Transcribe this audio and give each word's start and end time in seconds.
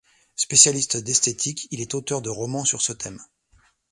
Spécialiste 0.35 0.97
d’esthétique, 0.97 1.67
il 1.69 1.79
est 1.79 1.93
auteur 1.93 2.23
de 2.23 2.29
romans 2.31 2.65
sur 2.65 2.81
ce 2.81 2.91
thème. 2.91 3.21